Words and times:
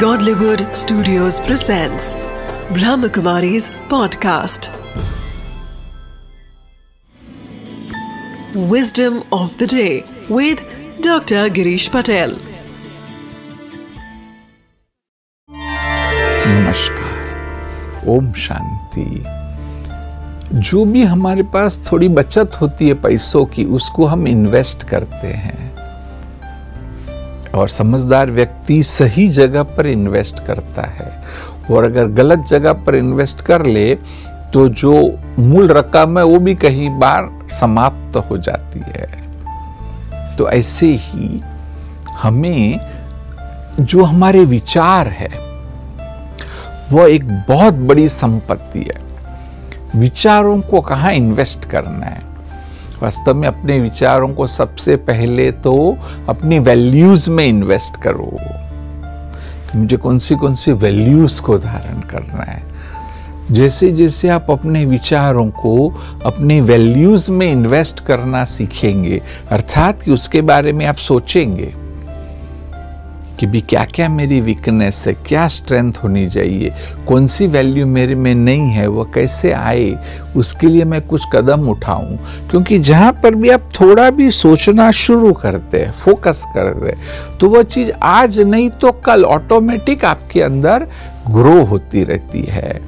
Godlywood 0.00 0.62
Studios 0.76 1.36
presents 1.40 2.16
Brahmakumari's 2.70 3.70
podcast. 3.90 4.66
Wisdom 8.72 9.22
of 9.32 9.56
the 9.56 9.66
day 9.66 10.04
with 10.28 10.60
Dr. 11.00 11.48
Girish 11.48 11.88
Patel. 11.90 12.34
नमस्कार 16.46 18.04
ओम 18.16 18.32
शांति 18.46 19.06
जो 20.60 20.84
भी 20.84 21.02
हमारे 21.04 21.42
पास 21.54 21.80
थोड़ी 21.92 22.08
बचत 22.20 22.60
होती 22.60 22.88
है 22.88 22.94
पैसों 23.02 23.44
की 23.54 23.64
उसको 23.80 24.06
हम 24.06 24.28
इन्वेस्ट 24.28 24.88
करते 24.88 25.32
हैं 25.44 25.75
और 27.56 27.68
समझदार 27.68 28.30
व्यक्ति 28.30 28.82
सही 28.82 29.28
जगह 29.28 29.62
पर 29.62 29.86
इन्वेस्ट 29.86 30.44
करता 30.44 30.82
है। 30.82 31.22
और 31.70 31.84
अगर 31.84 32.06
गलत 32.06 32.38
जगह 32.38 32.72
पर 32.72 32.94
इन्वेस्ट 32.94 33.40
कर 33.40 33.66
ले 33.66 33.94
तो 34.52 34.68
जो 34.68 34.92
मूल 35.38 35.68
रकम 35.68 36.18
है, 36.18 36.24
वो 36.24 36.38
भी 36.38 36.54
कहीं 36.54 36.90
बार 36.90 37.30
समाप्त 37.50 38.16
हो 38.16 38.38
जाती 38.38 38.80
है। 38.86 40.36
तो 40.36 40.48
ऐसे 40.50 40.86
ही 40.94 41.40
हमें 42.10 42.80
जो 43.80 44.04
हमारे 44.04 44.44
विचार 44.44 45.08
है, 45.08 45.28
वो 46.92 47.06
एक 47.06 47.24
बहुत 47.48 47.74
बड़ी 47.74 48.08
संपत्ति 48.08 48.80
है। 48.80 49.00
विचारों 50.00 50.60
को 50.60 50.80
कहाँ 50.80 51.12
इन्वेस्ट 51.12 51.64
करना 51.64 52.06
है? 52.06 52.22
वास्तव 53.02 53.34
में 53.34 53.48
अपने 53.48 53.78
विचारों 53.80 54.28
को 54.34 54.46
सबसे 54.46 54.96
पहले 54.96 55.50
तो 55.52 55.96
अपनी 56.28 56.58
वैल्यूज़ 56.58 57.30
में 57.30 57.46
इन्वेस्ट 57.46 58.02
करो 58.02 58.36
मुझे 59.74 59.96
कौन 59.96 60.18
सी 60.18 60.34
कौन 60.34 60.54
सी 60.54 60.72
वैल्यूज़ 60.72 61.40
को 61.42 61.58
धारण 61.58 62.00
करना 62.00 62.42
है। 62.42 62.62
जैसे 63.50 63.90
जैसे 63.92 64.28
आप 64.28 64.46
अपने 64.50 64.84
विचारों 64.84 65.50
को 65.50 65.88
अपने 66.24 66.60
वैल्यूज़ 66.60 67.30
में 67.32 67.52
इन्वेस्ट 67.52 68.00
करना 68.00 68.44
सीखेंगे, 68.44 69.20
अर्थात 69.50 70.02
कि 70.02 70.10
उसके 70.10 70.40
बारे 70.42 70.72
में 70.72 70.86
आप 70.86 70.96
सोचेंगे 70.96 71.72
कि 73.38 73.46
भी 73.46 73.60
क्या 73.60 73.84
क्या 73.84 74.08
मेरी 74.08 74.40
वीकनेस 74.40 75.04
है, 75.06 75.12
क्या 75.26 75.46
स्ट्रेंथ 75.48 75.92
होनी 76.02 76.26
चाहिए, 76.30 76.72
कौन 77.08 77.26
सी 77.26 77.46
वैल्यू 77.46 77.86
मेरे 77.86 78.14
में 78.14 78.34
नहीं 78.34 78.70
है 78.70 78.86
वो 78.86 79.04
कैसे 79.14 79.52
आए, 79.52 79.96
उसके 80.36 80.66
लिए 80.66 80.84
मैं 80.84 81.00
कुछ 81.00 81.24
कदम 81.32 81.68
उठाऊं। 81.68 82.16
क्योंकि 82.50 82.78
जहाँ 82.78 83.12
पर 83.22 83.34
भी 83.34 83.50
आप 83.50 83.68
थोड़ा 83.80 84.10
भी 84.10 84.30
सोचना 84.30 84.90
शुरू 84.90 85.32
करते 85.32 85.80
हैं 85.80 85.92
फोकस 85.92 86.44
करते 86.54 86.90
हैं 86.90 87.38
तो 87.38 87.48
वो 87.48 87.62
चीज़ 87.62 87.92
आज 88.02 88.40
नहीं 88.40 88.70
तो 88.70 88.92
कल 88.92 89.24
ऑटोमेटिक 89.24 90.04
आपके 90.04 90.42
अंदर 90.42 90.86
ग्रो 91.30 91.64
होती 91.64 92.04
रहती 92.04 92.42
है। 92.42 92.80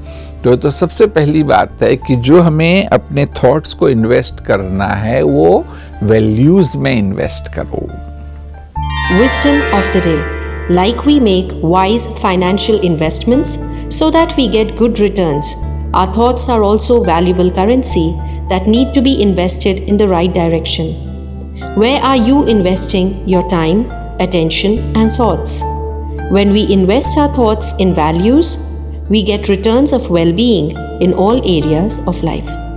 तो 0.45 0.57
तो 0.57 0.71
सबसे 0.71 1.07
पहली 1.07 1.43
बात 1.43 1.83
है 1.83 1.97
कि 1.97 2.17
जो 2.17 2.41
हमें 2.43 2.87
अपने 2.87 3.25
थॉट्स 3.27 3.75
को 3.75 3.89
इन्वेस्ट 3.89 4.45
करना 4.45 4.89
है, 4.89 5.23
वो 5.23 5.65
वैल्यूज़ 6.03 6.77
में 6.77 6.95
इन्वेस्ट 6.99 7.55
करो। 7.55 7.89
Wisdom 9.11 9.61
of 9.75 9.95
the 9.95 10.07
day. 10.07 10.38
Like 10.71 11.07
we 11.07 11.19
make 11.19 11.51
wise 11.55 12.07
financial 12.21 12.79
investments 12.81 13.59
so 13.89 14.11
that 14.11 14.37
we 14.37 14.49
get 14.49 14.77
good 14.77 15.01
returns, 15.01 15.55
our 15.95 16.13
thoughts 16.13 16.51
are 16.51 16.63
also 16.63 17.03
valuable 17.03 17.51
currency 17.51 18.13
that 18.51 18.67
need 18.67 18.93
to 18.93 19.01
be 19.01 19.23
invested 19.23 19.79
in 19.89 19.97
the 19.97 20.07
right 20.07 20.33
direction. 20.33 20.93
Where 21.75 22.03
are 22.03 22.19
you 22.19 22.47
investing 22.47 23.27
your 23.27 23.49
time, 23.49 23.91
attention, 24.21 24.79
and 24.95 25.11
thoughts? 25.11 25.63
When 26.31 26.53
we 26.53 26.71
invest 26.71 27.17
our 27.17 27.33
thoughts 27.35 27.73
in 27.79 27.95
values, 27.95 28.59
we 29.09 29.23
get 29.23 29.49
returns 29.49 29.95
of 29.95 30.11
well 30.11 30.35
being 30.35 30.77
in 31.01 31.15
all 31.15 31.39
areas 31.49 32.07
of 32.07 32.23
life. 32.23 32.68